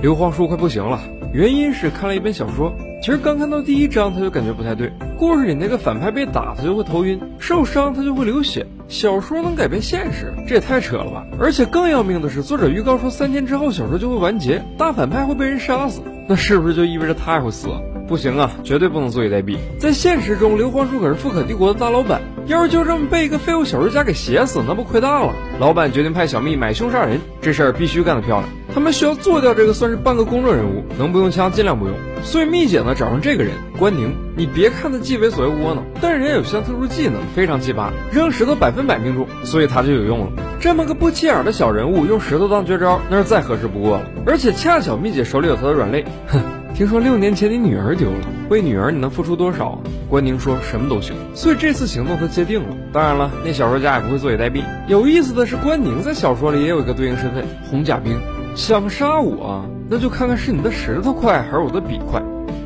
[0.00, 1.00] 刘皇叔快不行了，
[1.32, 2.72] 原因是看了一本小说。
[3.02, 8.64] 其实刚看到第一章他就感觉不太对，故事里那个反派被打他就会头晕，受伤他就会流血。
[8.86, 11.26] 小说能改变现实，这也太扯了吧！
[11.40, 17.68] 而且更要命的是，作者预告说三天之后小说就会完结，大反派会被人杀死，那是不是就意味着他也会死？
[18.06, 19.56] 不行啊，绝对不能坐以待毙。
[19.80, 25.34] 在现实中，刘皇叔可是富可敌国的大老板，要是就这么被一个废物小说家给写死，那不亏大了。
[25.58, 28.48] 老板决定派小蜜买凶杀人，这事儿必须干得漂亮。
[28.78, 31.96] 他们需要做掉这个算是半个公众人物，能不用枪尽量不用。
[32.22, 40.26] 所以蜜姐呢找上这个人关宁，你别看他既猥琐又窝囊，但是人家有项特殊技能，非常奇葩，扔石头百分百命中，所以他就有用了。
[40.60, 44.04] 这么个不起眼的小人物，用石头当绝招，那是再合适不过了。
[44.24, 46.40] 而且恰巧蜜姐手里有他的软肋，哼。
[46.74, 49.82] 听说六年前你女儿丢了，为女儿你能付出多少？
[50.08, 52.76] 关宁说什么都行，所以这次行动他接定了。
[52.92, 54.62] 当然了，那小说家也不会坐以待毙。
[54.86, 58.16] 有意思的是，关宁在小说里也有一个对应身份——红甲兵。
[58.58, 62.20] 想杀我，那就看看是你的石头快还是我的笔快。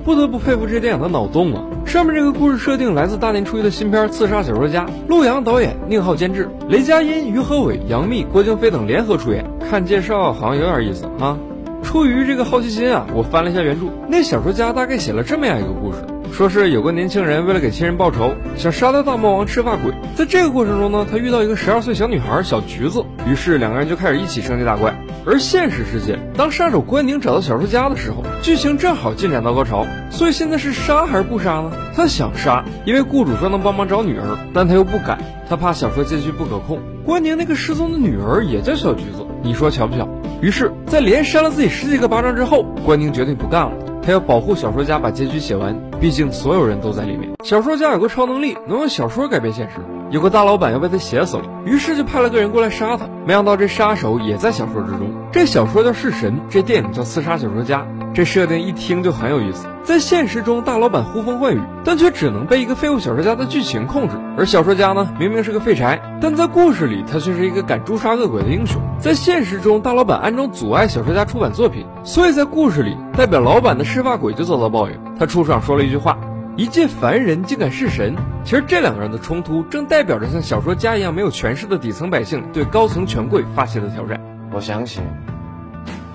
[0.06, 1.62] 不得不佩服这电影的脑洞啊！
[1.84, 9.44] 上面这个故事设定来自大年初一的新片《刺杀小说家》，陆阳导演，宁浩监制，雷佳音、于和伟、杨幂、郭京飞等联合出演。
[9.70, 11.36] 看介绍好像有点意思啊。
[11.82, 15.98] 出于这个好奇心啊，我翻了一下原著，那小说家大概写了这么样一个故事：
[16.32, 19.92] 说是有个年轻人为了给亲人报仇，想杀掉大魔王赤发鬼。
[20.14, 24.94] 在这个过程中呢，他遇到一个十二岁小女孩小橘子，于是两个人就开始一起升级打怪。
[25.26, 29.86] 而现实世界，当杀手关宁找到小说家的时候，剧情正好进展到高潮。
[30.10, 31.70] 所以现在是杀还是不杀呢？
[31.94, 36.80] 他想杀，因为雇主说能帮忙找女儿，但他又不敢，他怕小说结局不可控。
[37.04, 40.08] 关宁那个失踪的女儿也叫小橘子，你说巧不巧？
[40.40, 43.72] 于是，在连扇了自己十几个巴掌之后，关宁决定不干了。
[44.04, 47.30] 他要保护小说家把结局写完，毕竟所有人都在里面。
[47.44, 49.76] 小说家有个超能力，能用小说改变现实。
[50.10, 53.06] 有个大老板要被他写死了，于是就派了个人过来杀他。
[53.26, 55.12] 没想到这杀手也在小说之中。
[55.30, 57.86] 这小说叫《弑神》，这电影叫《刺杀小说家》。
[58.14, 59.66] 这设定一听就很有意思。
[59.82, 64.14] 在现实中，大老板呼风唤雨，但却只能被一个废物小说家的剧情控制。
[64.36, 68.80] 而小说家呢，明明是个废柴，但在故事里他却是一个敢诛杀恶鬼的英雄。
[68.98, 74.96] 在现实中，大老板暗中阻碍小说家出版作品，所以在故事里，代表老板的赤发鬼就遭到报应。
[75.18, 76.18] 他出场说了一句话。
[76.54, 78.14] 一介凡人竟敢弑神，
[78.44, 84.20] 其实这两个人的冲突正代表着像小说家一样没有权势的底层百姓对高层权贵发起的挑战。
[84.52, 85.02] 我相信，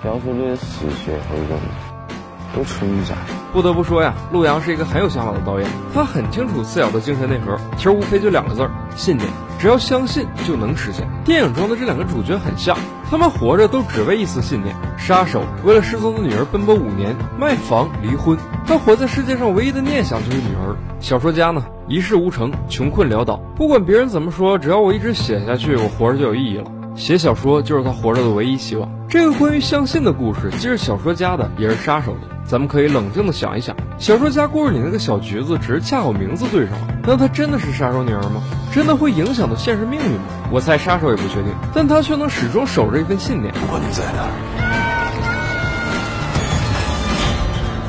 [0.02, 1.58] 小说里的嗜血和人
[2.54, 3.14] 都存在。
[3.52, 9.28] 不得不说呀，陆阳是一个很有想法的导演，他很清楚次要的精神内核，其实无非就两个字儿：信念。
[9.58, 11.08] 只要相信就能实现。
[11.24, 12.76] 电影中的这两个主角很像，
[13.10, 14.76] 他们活着都只为一丝信念。
[14.96, 20.76] 杀手为了失踪的女儿奔波五年，卖房离婚，他活在世界上唯一的念想就是女儿。
[21.00, 23.36] 小说家呢，一事无成，穷困潦倒。
[23.56, 26.70] 不管别人怎么说，只要我一直写下去，我活着就有意义了。
[26.98, 28.90] 写小说就是他活着的唯一希望。
[29.08, 32.18] 这个关于相信的故事，既是小说家的，也是杀手的。
[32.44, 38.42] 咱们可以冷静的想一想，小说家故事里那个小橘子，只是恰好名字对上了，那她真的是杀手女儿吗？
[38.74, 40.22] 真的会影响到现实命运吗？
[40.50, 43.54] 我猜杀手也不确定，但他却能始终守着一份信念。
[43.54, 44.30] 不管你在哪儿，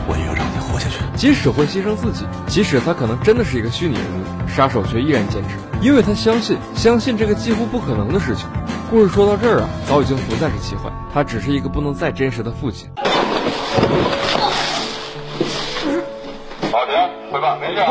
[0.08, 1.00] 我也要让你活下去。
[1.18, 8.46] 即使会牺牲自己，即使他可能真的是一个虚拟人物，杀手却依然坚持，因为他相信，相信这个几乎不可能的事情。
[8.90, 12.90] 故事说到这儿啊，早已经不再是奇幻，他只是一个不能再真实的父亲。
[16.72, 16.96] 好，停，
[17.32, 17.82] 汇报，没事。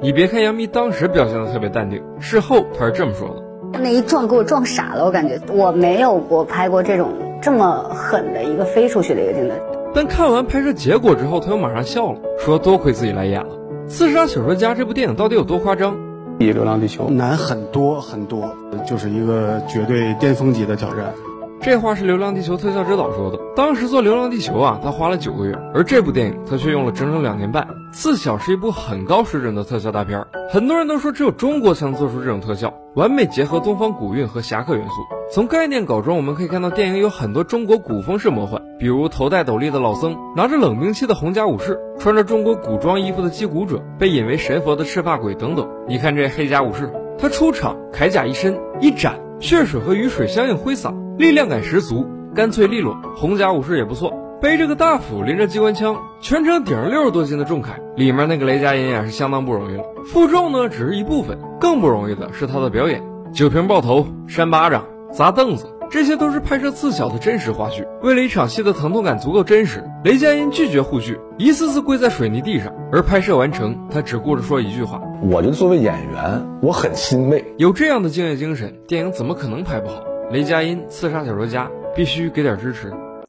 [0.00, 9.54] 你别看杨幂当时表现的特别淡定，事后她是这么说的：那一撞给我撞傻了，我感觉我没有过拍过这种这么狠的一个飞出去的一个镜头。
[9.94, 13.54] 但看完拍摄结果之后，她又马上笑了，说多亏自己来演了。
[13.88, 15.96] 《刺杀小说家》这部电影到底有多夸张？
[16.38, 18.54] 比《流浪地球》难很多很多，
[18.86, 21.12] 就是一个绝对巅峰级的挑战。
[21.60, 23.38] 这话是《流浪地球》特效指导说的。
[23.56, 27.66] 当时做《流浪地球》啊，他花了九个月，而这部电影他却用了整整两年半。
[27.92, 34.92] 自小是一部很高水准的特效大片，很多人都说只有中国才能做出这种特效，完美结合东方古韵和侠客元素。
[35.34, 45.68] 从概念稿中我们可以看到，电影有很多中国古风式魔幻，比如头戴斗笠的老僧，拿着冷兵器的红甲武士，穿着中国古装衣服的击鼓者，被引为神佛的赤发鬼等等。
[45.88, 50.94] 你看这黑甲武士，他出场铠甲一身，一斩，血水和雨水相应挥洒。
[51.16, 52.96] 力量感十足，干脆利落。
[53.16, 57.70] 红甲武士也不错，背着个大斧，拎着机关枪，全程顶着六十多斤的重铠。
[57.96, 59.82] 里面那个雷佳音也是相当不容易了。
[60.06, 63.02] 负重呢只是一部分，更不容易的是他的表演：
[63.32, 67.86] 酒瓶爆头、扇巴掌、砸凳子，这些都是拍摄自小的真实花絮。
[68.02, 72.72] 为了一场戏的疼痛感足够真实，雷佳音拒绝护具，一次次跪在水泥地上。
[72.92, 77.44] 而拍摄完成，他只顾着说一句话：“我就作为演员，我很欣慰。
[77.56, 82.92] 有这样的敬业精神，电影怎么可能拍不好？”雷佳音，刺杀小说家，必须给点支持。